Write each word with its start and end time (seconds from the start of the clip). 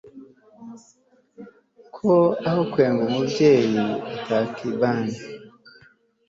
ko 1.95 2.13
aho 2.47 2.61
kwanga 2.71 3.01
umubyeyi 3.09 3.73
batakiban 4.05 5.05